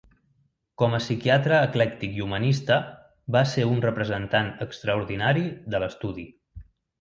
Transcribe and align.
Com 0.81 0.93
a 0.97 1.01
psiquiatre 1.01 1.59
eclèctic 1.65 2.17
i 2.19 2.23
humanista 2.25 2.77
va 3.37 3.43
ser 3.51 3.67
un 3.75 3.85
representant 3.87 4.51
extraordinari 4.67 5.45
de 5.77 5.85
l'estudi. 5.85 6.27